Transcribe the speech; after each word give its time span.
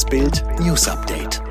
Das 0.00 0.08
Bild 0.08 0.42
News 0.60 0.88
Update. 0.88 1.42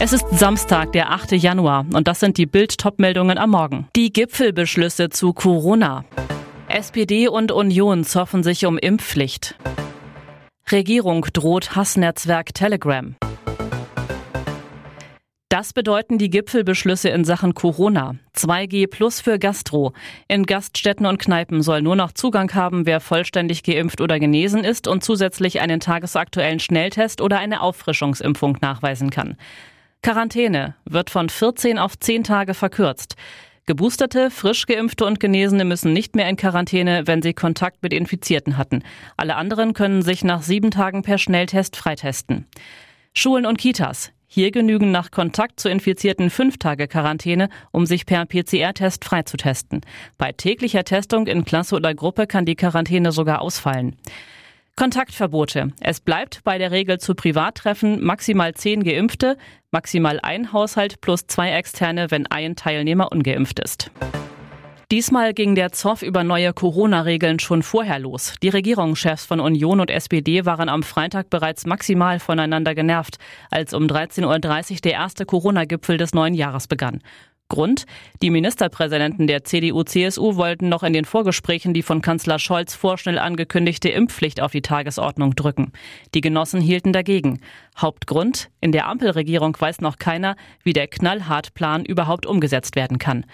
Es 0.00 0.14
ist 0.14 0.24
Samstag, 0.30 0.92
der 0.92 1.10
8. 1.10 1.32
Januar 1.32 1.84
und 1.92 2.08
das 2.08 2.20
sind 2.20 2.38
die 2.38 2.46
Bild-Top-Meldungen 2.46 3.36
am 3.36 3.50
Morgen. 3.50 3.86
Die 3.94 4.14
Gipfelbeschlüsse 4.14 5.10
zu 5.10 5.34
Corona. 5.34 6.06
SPD 6.68 7.28
und 7.28 7.52
Union 7.52 8.04
zoffen 8.04 8.42
sich 8.42 8.64
um 8.64 8.78
Impfpflicht. 8.78 9.56
Regierung 10.70 11.26
droht 11.34 11.76
Hassnetzwerk 11.76 12.54
Telegram. 12.54 13.14
Das 15.52 15.74
bedeuten 15.74 16.16
die 16.16 16.30
Gipfelbeschlüsse 16.30 17.10
in 17.10 17.26
Sachen 17.26 17.52
Corona. 17.52 18.14
2G 18.34 18.86
plus 18.86 19.20
für 19.20 19.38
Gastro. 19.38 19.92
In 20.26 20.46
Gaststätten 20.46 21.04
und 21.04 21.18
Kneipen 21.18 21.60
soll 21.60 21.82
nur 21.82 21.94
noch 21.94 22.12
Zugang 22.12 22.54
haben, 22.54 22.86
wer 22.86 23.00
vollständig 23.00 23.62
geimpft 23.62 24.00
oder 24.00 24.18
genesen 24.18 24.64
ist 24.64 24.88
und 24.88 25.04
zusätzlich 25.04 25.60
einen 25.60 25.78
tagesaktuellen 25.78 26.58
Schnelltest 26.58 27.20
oder 27.20 27.38
eine 27.38 27.60
Auffrischungsimpfung 27.60 28.56
nachweisen 28.62 29.10
kann. 29.10 29.36
Quarantäne 30.02 30.74
wird 30.86 31.10
von 31.10 31.28
14 31.28 31.78
auf 31.78 31.98
10 31.98 32.24
Tage 32.24 32.54
verkürzt. 32.54 33.16
Geboosterte, 33.66 34.30
frisch 34.30 34.64
geimpfte 34.64 35.04
und 35.04 35.20
Genesene 35.20 35.66
müssen 35.66 35.92
nicht 35.92 36.16
mehr 36.16 36.30
in 36.30 36.36
Quarantäne, 36.36 37.06
wenn 37.06 37.20
sie 37.20 37.34
Kontakt 37.34 37.82
mit 37.82 37.92
Infizierten 37.92 38.56
hatten. 38.56 38.82
Alle 39.18 39.36
anderen 39.36 39.74
können 39.74 40.00
sich 40.00 40.24
nach 40.24 40.40
sieben 40.40 40.70
Tagen 40.70 41.02
per 41.02 41.18
Schnelltest 41.18 41.76
freitesten. 41.76 42.46
Schulen 43.12 43.44
und 43.44 43.58
Kitas. 43.58 44.12
Hier 44.34 44.50
genügen 44.50 44.90
nach 44.92 45.10
Kontakt 45.10 45.60
zu 45.60 45.68
Infizierten 45.68 46.30
fünf 46.30 46.56
Tage 46.56 46.88
Quarantäne, 46.88 47.50
um 47.70 47.84
sich 47.84 48.06
per 48.06 48.24
PCR-Test 48.24 49.04
freizutesten. 49.04 49.82
Bei 50.16 50.32
täglicher 50.32 50.84
Testung 50.84 51.26
in 51.26 51.44
Klasse 51.44 51.76
oder 51.76 51.94
Gruppe 51.94 52.26
kann 52.26 52.46
die 52.46 52.56
Quarantäne 52.56 53.12
sogar 53.12 53.42
ausfallen. 53.42 53.94
Kontaktverbote. 54.74 55.72
Es 55.82 56.00
bleibt 56.00 56.44
bei 56.44 56.56
der 56.56 56.70
Regel 56.70 56.98
zu 56.98 57.14
Privattreffen 57.14 58.02
maximal 58.02 58.54
zehn 58.54 58.84
Geimpfte, 58.84 59.36
maximal 59.70 60.18
ein 60.22 60.54
Haushalt 60.54 61.02
plus 61.02 61.26
zwei 61.26 61.50
Externe, 61.50 62.10
wenn 62.10 62.26
ein 62.26 62.56
Teilnehmer 62.56 63.12
ungeimpft 63.12 63.60
ist. 63.60 63.90
Diesmal 64.92 65.32
ging 65.32 65.54
der 65.54 65.72
Zoff 65.72 66.02
über 66.02 66.22
neue 66.22 66.52
Corona-Regeln 66.52 67.38
schon 67.38 67.62
vorher 67.62 67.98
los. 67.98 68.34
Die 68.42 68.50
Regierungschefs 68.50 69.24
von 69.24 69.40
Union 69.40 69.80
und 69.80 69.88
SPD 69.88 70.44
waren 70.44 70.68
am 70.68 70.82
Freitag 70.82 71.30
bereits 71.30 71.64
maximal 71.64 72.20
voneinander 72.20 72.74
genervt, 72.74 73.16
als 73.50 73.72
um 73.72 73.84
13.30 73.84 74.72
Uhr 74.72 74.76
der 74.84 74.92
erste 74.92 75.24
Corona-Gipfel 75.24 75.96
des 75.96 76.12
neuen 76.12 76.34
Jahres 76.34 76.66
begann. 76.66 77.00
Grund? 77.48 77.86
Die 78.20 78.28
Ministerpräsidenten 78.28 79.26
der 79.26 79.44
CDU-CSU 79.44 80.36
wollten 80.36 80.68
noch 80.68 80.82
in 80.82 80.92
den 80.92 81.06
Vorgesprächen 81.06 81.72
die 81.72 81.82
von 81.82 82.02
Kanzler 82.02 82.38
Scholz 82.38 82.74
vorschnell 82.74 83.18
angekündigte 83.18 83.88
Impfpflicht 83.88 84.42
auf 84.42 84.52
die 84.52 84.60
Tagesordnung 84.60 85.34
drücken. 85.34 85.72
Die 86.14 86.20
Genossen 86.20 86.60
hielten 86.60 86.92
dagegen. 86.92 87.40
Hauptgrund? 87.78 88.50
In 88.60 88.72
der 88.72 88.88
Ampelregierung 88.88 89.56
weiß 89.58 89.80
noch 89.80 89.96
keiner, 89.96 90.36
wie 90.62 90.74
der 90.74 90.86
Knallhartplan 90.86 91.86
überhaupt 91.86 92.26
umgesetzt 92.26 92.76
werden 92.76 92.98
kann. 92.98 93.24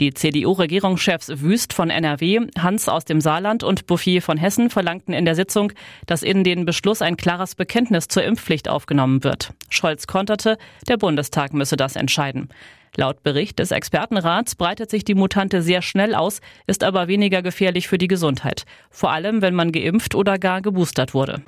Die 0.00 0.14
CDU-Regierungschefs 0.14 1.40
Wüst 1.40 1.72
von 1.72 1.90
NRW, 1.90 2.40
Hans 2.58 2.88
aus 2.88 3.04
dem 3.04 3.20
Saarland 3.20 3.62
und 3.62 3.86
Bouffier 3.86 4.22
von 4.22 4.38
Hessen 4.38 4.70
verlangten 4.70 5.14
in 5.14 5.24
der 5.24 5.34
Sitzung, 5.34 5.72
dass 6.06 6.22
in 6.22 6.44
den 6.44 6.64
Beschluss 6.64 7.02
ein 7.02 7.16
klares 7.16 7.54
Bekenntnis 7.54 8.08
zur 8.08 8.24
Impfpflicht 8.24 8.68
aufgenommen 8.68 9.22
wird. 9.22 9.52
Scholz 9.68 10.06
konterte, 10.06 10.58
der 10.88 10.96
Bundestag 10.96 11.52
müsse 11.52 11.76
das 11.76 11.96
entscheiden. 11.96 12.48
Laut 12.96 13.22
Bericht 13.22 13.58
des 13.58 13.70
Expertenrats 13.70 14.54
breitet 14.54 14.90
sich 14.90 15.04
die 15.04 15.14
Mutante 15.14 15.62
sehr 15.62 15.80
schnell 15.80 16.14
aus, 16.14 16.40
ist 16.66 16.84
aber 16.84 17.08
weniger 17.08 17.40
gefährlich 17.40 17.88
für 17.88 17.96
die 17.96 18.08
Gesundheit. 18.08 18.64
Vor 18.90 19.10
allem, 19.10 19.40
wenn 19.40 19.54
man 19.54 19.72
geimpft 19.72 20.14
oder 20.14 20.38
gar 20.38 20.60
geboostert 20.60 21.14
wurde. 21.14 21.42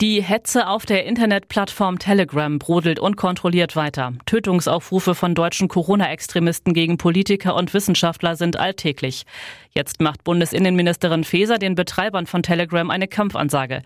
Die 0.00 0.22
Hetze 0.22 0.66
auf 0.66 0.86
der 0.86 1.04
Internetplattform 1.04 1.98
Telegram 1.98 2.58
brodelt 2.58 2.98
unkontrolliert 2.98 3.76
weiter. 3.76 4.14
Tötungsaufrufe 4.24 5.14
von 5.14 5.34
deutschen 5.34 5.68
Corona-Extremisten 5.68 6.72
gegen 6.72 6.96
Politiker 6.96 7.54
und 7.54 7.74
Wissenschaftler 7.74 8.34
sind 8.34 8.56
alltäglich. 8.56 9.24
Jetzt 9.74 10.00
macht 10.00 10.24
Bundesinnenministerin 10.24 11.22
Faeser 11.22 11.58
den 11.58 11.74
Betreibern 11.74 12.24
von 12.24 12.42
Telegram 12.42 12.88
eine 12.88 13.08
Kampfansage. 13.08 13.82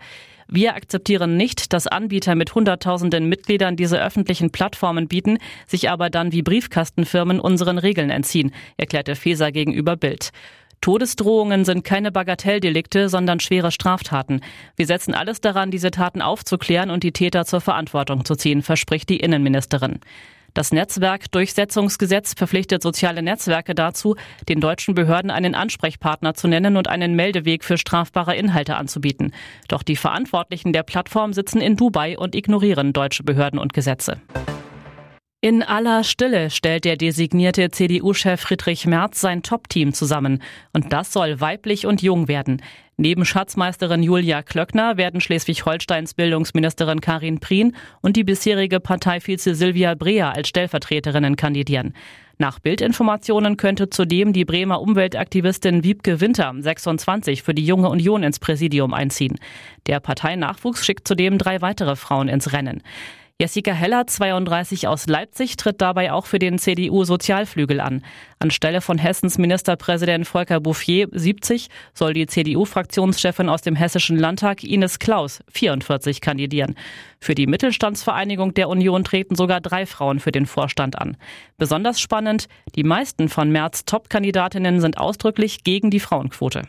Wir 0.47 0.75
akzeptieren 0.75 1.35
nicht, 1.35 1.73
dass 1.73 1.85
Anbieter 1.85 2.35
mit 2.35 2.55
Hunderttausenden 2.55 3.27
Mitgliedern 3.27 3.75
diese 3.75 4.01
öffentlichen 4.01 4.51
Plattformen 4.51 5.09
bieten, 5.09 5.39
sich 5.67 5.89
aber 5.89 6.09
dann 6.09 6.31
wie 6.31 6.43
Briefkastenfirmen 6.43 7.41
unseren 7.41 7.77
Regeln 7.77 8.09
entziehen, 8.09 8.53
erklärte 8.77 9.15
Faeser 9.15 9.51
gegenüber 9.51 9.97
Bild. 9.97 10.31
Todesdrohungen 10.81 11.65
sind 11.65 11.83
keine 11.83 12.11
Bagatelldelikte, 12.11 13.09
sondern 13.09 13.39
schwere 13.39 13.71
Straftaten. 13.71 14.41
Wir 14.75 14.85
setzen 14.85 15.13
alles 15.13 15.41
daran, 15.41 15.71
diese 15.71 15.91
Taten 15.91 16.21
aufzuklären 16.21 16.91
und 16.91 17.03
die 17.03 17.11
Täter 17.11 17.45
zur 17.45 17.61
Verantwortung 17.61 18.25
zu 18.25 18.35
ziehen, 18.35 18.61
verspricht 18.61 19.09
die 19.09 19.17
Innenministerin. 19.17 19.99
Das 20.55 20.71
Netzwerkdurchsetzungsgesetz 20.71 22.33
verpflichtet 22.33 22.81
soziale 22.81 23.21
Netzwerke 23.21 23.75
dazu, 23.75 24.15
den 24.47 24.61
deutschen 24.61 24.95
Behörden 24.95 25.29
einen 25.29 25.53
Ansprechpartner 25.53 26.33
zu 26.33 26.47
nennen 26.47 26.77
und 26.77 26.87
einen 26.87 27.13
Meldeweg 27.13 27.65
für 27.65 27.77
strafbare 27.77 28.37
Inhalte 28.37 28.77
anzubieten. 28.77 29.33
Doch 29.67 29.83
die 29.83 29.97
Verantwortlichen 29.97 30.71
der 30.71 30.83
Plattform 30.83 31.33
sitzen 31.33 31.59
in 31.59 31.75
Dubai 31.75 32.17
und 32.17 32.35
ignorieren 32.35 32.93
deutsche 32.93 33.23
Behörden 33.23 33.59
und 33.59 33.73
Gesetze. 33.73 34.21
In 35.45 35.61
aller 35.61 36.03
Stille 36.03 36.49
stellt 36.49 36.85
der 36.85 36.97
designierte 36.97 37.69
CDU-Chef 37.69 38.41
Friedrich 38.41 38.87
Merz 38.87 39.21
sein 39.21 39.43
Top-Team 39.43 39.93
zusammen. 39.93 40.41
Und 40.73 40.91
das 40.91 41.13
soll 41.13 41.39
weiblich 41.39 41.85
und 41.85 42.01
jung 42.01 42.27
werden. 42.27 42.63
Neben 42.97 43.25
Schatzmeisterin 43.25 44.01
Julia 44.01 44.41
Klöckner 44.41 44.97
werden 44.97 45.21
Schleswig-Holsteins 45.21 46.15
Bildungsministerin 46.15 46.99
Karin 46.99 47.41
Prien 47.41 47.75
und 48.01 48.17
die 48.17 48.23
bisherige 48.23 48.79
Parteivize 48.79 49.53
Silvia 49.53 49.93
Brea 49.93 50.31
als 50.31 50.47
Stellvertreterinnen 50.47 51.35
kandidieren. 51.35 51.93
Nach 52.39 52.57
Bildinformationen 52.57 53.55
könnte 53.55 53.91
zudem 53.91 54.33
die 54.33 54.45
Bremer 54.45 54.81
Umweltaktivistin 54.81 55.83
Wiebke 55.83 56.21
Winter, 56.21 56.55
26, 56.57 57.43
für 57.43 57.53
die 57.53 57.67
Junge 57.67 57.89
Union 57.89 58.23
ins 58.23 58.39
Präsidium 58.39 58.95
einziehen. 58.95 59.37
Der 59.85 59.99
Parteinachwuchs 59.99 60.83
schickt 60.83 61.07
zudem 61.07 61.37
drei 61.37 61.61
weitere 61.61 61.95
Frauen 61.95 62.29
ins 62.29 62.51
Rennen. 62.51 62.81
Jessica 63.37 63.73
Heller, 63.73 64.07
32 64.07 64.87
aus 64.87 65.07
Leipzig, 65.07 65.57
tritt 65.57 65.81
dabei 65.81 66.13
auch 66.13 66.25
für 66.25 66.39
den 66.39 66.57
CDU-Sozialflügel 66.57 67.81
an. 67.81 68.01
Anstelle 68.39 68.79
von 68.79 68.97
Hessens 68.97 69.37
Ministerpräsident 69.37 70.25
Volker 70.25 70.61
Bouffier, 70.61 71.09
70, 71.11 71.67
soll 71.93 72.13
die 72.13 72.27
CDU-Fraktionschefin 72.27 73.49
aus 73.49 73.61
dem 73.61 73.75
Hessischen 73.75 74.17
Landtag 74.17 74.63
Ines 74.63 74.99
Klaus, 74.99 75.41
44, 75.51 76.21
kandidieren. 76.21 76.75
Für 77.19 77.35
die 77.35 77.45
Mittelstandsvereinigung 77.45 78.53
der 78.53 78.69
Union 78.69 79.03
treten 79.03 79.35
sogar 79.35 79.59
drei 79.59 79.85
Frauen 79.85 80.21
für 80.21 80.31
den 80.31 80.45
Vorstand 80.45 80.97
an. 80.97 81.17
Besonders 81.57 81.99
spannend, 81.99 82.47
die 82.77 82.85
meisten 82.85 83.27
von 83.27 83.51
März 83.51 83.83
Top-Kandidatinnen 83.83 84.79
sind 84.79 84.97
ausdrücklich 84.97 85.65
gegen 85.65 85.89
die 85.91 85.99
Frauenquote. 85.99 86.61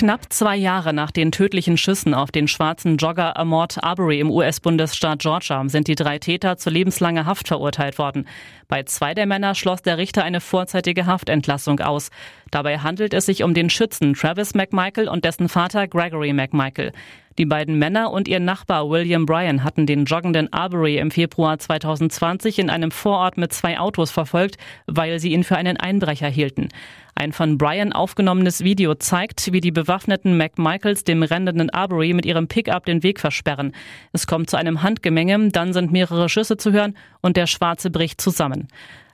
Knapp 0.00 0.32
zwei 0.32 0.56
Jahre 0.56 0.94
nach 0.94 1.10
den 1.10 1.30
tödlichen 1.30 1.76
Schüssen 1.76 2.14
auf 2.14 2.30
den 2.30 2.48
schwarzen 2.48 2.96
Jogger 2.96 3.36
Amort 3.36 3.84
Arbery 3.84 4.18
im 4.18 4.30
US-Bundesstaat 4.30 5.18
Georgia 5.18 5.62
sind 5.68 5.88
die 5.88 5.94
drei 5.94 6.18
Täter 6.18 6.56
zu 6.56 6.70
lebenslanger 6.70 7.26
Haft 7.26 7.48
verurteilt 7.48 7.98
worden. 7.98 8.26
Bei 8.66 8.82
zwei 8.84 9.12
der 9.12 9.26
Männer 9.26 9.54
schloss 9.54 9.82
der 9.82 9.98
Richter 9.98 10.24
eine 10.24 10.40
vorzeitige 10.40 11.04
Haftentlassung 11.04 11.80
aus. 11.80 12.08
Dabei 12.50 12.78
handelt 12.78 13.12
es 13.12 13.26
sich 13.26 13.42
um 13.42 13.52
den 13.52 13.68
Schützen 13.68 14.14
Travis 14.14 14.54
McMichael 14.54 15.06
und 15.06 15.26
dessen 15.26 15.50
Vater 15.50 15.86
Gregory 15.86 16.32
McMichael. 16.32 16.92
Die 17.40 17.46
beiden 17.46 17.78
Männer 17.78 18.12
und 18.12 18.28
ihr 18.28 18.38
Nachbar 18.38 18.90
William 18.90 19.24
Bryan 19.24 19.64
hatten 19.64 19.86
den 19.86 20.04
joggenden 20.04 20.52
Arbery 20.52 20.98
im 20.98 21.10
Februar 21.10 21.58
2020 21.58 22.58
in 22.58 22.68
einem 22.68 22.90
Vorort 22.90 23.38
mit 23.38 23.50
zwei 23.54 23.78
Autos 23.78 24.10
verfolgt, 24.10 24.58
weil 24.86 25.18
sie 25.20 25.32
ihn 25.32 25.42
für 25.42 25.56
einen 25.56 25.78
Einbrecher 25.78 26.28
hielten. 26.28 26.68
Ein 27.14 27.32
von 27.32 27.56
Bryan 27.56 27.94
aufgenommenes 27.94 28.62
Video 28.62 28.94
zeigt, 28.94 29.54
wie 29.54 29.62
die 29.62 29.70
bewaffneten 29.70 30.36
McMichaels 30.36 31.04
dem 31.04 31.22
rennenden 31.22 31.70
Arbery 31.70 32.12
mit 32.12 32.26
ihrem 32.26 32.46
Pickup 32.46 32.84
den 32.84 33.02
Weg 33.02 33.18
versperren. 33.18 33.72
Es 34.12 34.26
kommt 34.26 34.50
zu 34.50 34.58
einem 34.58 34.82
Handgemenge, 34.82 35.48
dann 35.48 35.72
sind 35.72 35.92
mehrere 35.92 36.28
Schüsse 36.28 36.58
zu 36.58 36.72
hören 36.72 36.94
und 37.22 37.38
der 37.38 37.46
Schwarze 37.46 37.90
bricht 37.90 38.20
zusammen. 38.20 38.68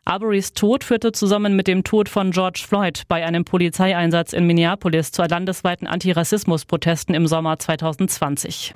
Arbery's 0.08 0.52
Tod 0.52 0.84
führte 0.84 1.10
zusammen 1.10 1.56
mit 1.56 1.66
dem 1.66 1.82
Tod 1.82 2.08
von 2.08 2.30
George 2.30 2.64
Floyd 2.64 3.02
bei 3.08 3.26
einem 3.26 3.44
Polizeieinsatz 3.44 4.32
in 4.32 4.46
Minneapolis 4.46 5.10
zu 5.10 5.24
landesweiten 5.24 5.88
Antirassismusprotesten 5.88 7.12
im 7.12 7.26
Sommer 7.26 7.58
2020. 7.58 8.72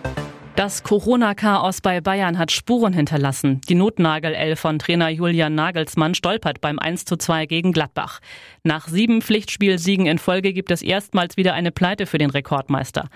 Das 0.56 0.82
Corona-Chaos 0.82 1.82
bei 1.82 2.00
Bayern 2.00 2.36
hat 2.36 2.50
Spuren 2.50 2.92
hinterlassen. 2.92 3.60
Die 3.68 3.76
Notnagel-L 3.76 4.56
von 4.56 4.80
Trainer 4.80 5.08
Julian 5.08 5.54
Nagelsmann 5.54 6.16
stolpert 6.16 6.60
beim 6.60 6.80
1 6.80 7.04
zu 7.04 7.16
2 7.16 7.46
gegen 7.46 7.70
Gladbach. 7.70 8.18
Nach 8.64 8.88
sieben 8.88 9.22
Pflichtspielsiegen 9.22 10.06
in 10.06 10.18
Folge 10.18 10.52
gibt 10.52 10.72
es 10.72 10.82
erstmals 10.82 11.36
wieder 11.36 11.54
eine 11.54 11.70
Pleite 11.70 12.06
für 12.06 12.18
den 12.18 12.30
Rekordmeister. 12.30 13.08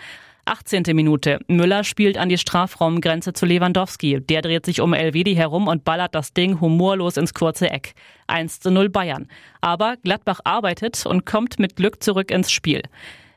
18. 0.47 0.83
Minute. 0.95 1.39
Müller 1.49 1.85
spielt 1.85 2.19
an 2.19 2.29
die 2.29 2.39
Strafraumgrenze 2.39 3.33
zu 3.33 3.47
Lewandowski. 3.47 4.21
Der 4.21 4.43
dreht 4.43 4.67
sich 4.67 4.81
um 4.81 4.93
Elvedi 4.93 5.35
herum 5.35 5.69
und 5.69 5.85
ballert 5.85 6.15
das 6.15 6.35
Ding 6.35 6.61
humorlos 6.61 7.17
ins 7.17 7.33
kurze 7.33 7.71
Eck. 7.71 7.95
1 8.27 8.61
zu 8.61 8.71
0 8.71 8.91
Bayern. 8.91 9.29
Aber 9.61 9.97
Gladbach 10.03 10.41
arbeitet 10.45 11.07
und 11.07 11.25
kommt 11.25 11.59
mit 11.59 11.77
Glück 11.77 12.03
zurück 12.03 12.31
ins 12.31 12.51
Spiel. 12.51 12.83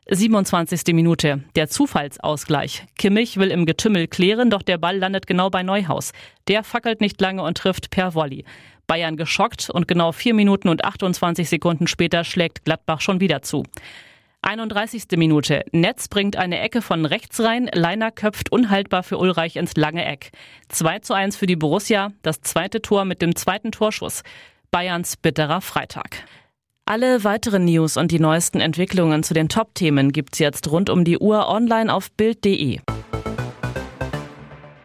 27. 0.10 0.94
Minute. 0.94 1.44
Der 1.56 1.70
Zufallsausgleich. 1.70 2.86
Kimmich 2.98 3.38
will 3.38 3.52
im 3.52 3.66
Getümmel 3.66 4.08
klären, 4.08 4.50
doch 4.50 4.62
der 4.62 4.78
Ball 4.78 4.98
landet 4.98 5.28
genau 5.28 5.50
bei 5.50 5.64
Neuhaus. 5.64 6.12
Der 6.48 6.64
fackelt 6.64 7.02
nicht 7.02 7.20
lange 7.20 7.44
und 7.44 7.58
trifft 7.58 7.90
per 7.90 8.16
Volley. 8.16 8.46
Bayern 8.88 9.18
geschockt 9.18 9.70
und 9.70 9.88
genau 9.88 10.14
vier 10.14 10.34
Minuten 10.34 10.70
und 10.70 10.86
28 10.86 11.50
Sekunden 11.50 11.88
später 11.88 12.24
schlägt 12.24 12.64
Gladbach 12.64 13.02
schon 13.02 13.20
wieder 13.20 13.42
zu. 13.42 13.64
31. 14.48 15.04
Minute. 15.18 15.66
Netz 15.74 16.08
bringt 16.08 16.38
eine 16.38 16.62
Ecke 16.62 16.82
von 16.82 17.06
rechts 17.06 17.42
rein, 17.42 17.70
Leiner 17.74 18.12
köpft 18.12 18.50
unhaltbar 18.50 19.04
für 19.04 19.18
Ulreich 19.18 19.58
ins 19.58 19.76
lange 19.76 20.06
Eck. 20.06 20.32
2 20.70 21.00
zu 21.00 21.14
1 21.14 21.36
für 21.36 21.48
die 21.48 21.58
Borussia, 21.58 22.14
das 22.22 22.40
zweite 22.40 22.82
Tor 22.82 23.04
mit 23.04 23.22
dem 23.22 23.36
zweiten 23.36 23.74
Torschuss. 23.74 24.24
Bayerns 24.72 25.18
bitterer 25.18 25.60
Freitag. 25.60 26.24
Alle 26.86 27.26
weiteren 27.26 27.66
News 27.66 27.98
und 27.98 28.10
die 28.10 28.20
neuesten 28.22 28.62
Entwicklungen 28.62 29.22
zu 29.22 29.34
den 29.34 29.50
Top-Themen 29.50 30.14
gibt's 30.14 30.40
jetzt 30.40 30.72
rund 30.72 30.90
um 30.90 31.04
die 31.04 31.18
Uhr 31.18 31.50
online 31.50 31.94
auf 31.94 32.10
Bild.de. 32.14 32.80